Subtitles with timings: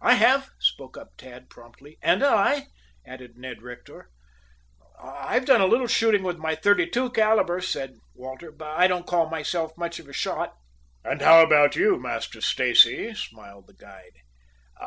[0.00, 1.98] "I have," spoke up Tad promptly.
[2.00, 2.68] "And I,"
[3.04, 4.08] added Ned Rector.
[4.98, 8.50] "I've done a little shooting with my thirty two calibre," said Walter.
[8.50, 10.54] "But I don't call myself much of a shot."
[11.04, 14.14] "And how about you, Master Stacy?" smiled the guide.